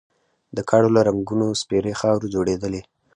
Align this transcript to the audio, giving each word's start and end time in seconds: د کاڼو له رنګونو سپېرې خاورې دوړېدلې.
د 0.55 0.57
کاڼو 0.69 0.89
له 0.95 1.01
رنګونو 1.07 1.47
سپېرې 1.61 1.93
خاورې 1.99 2.27
دوړېدلې. 2.29 2.81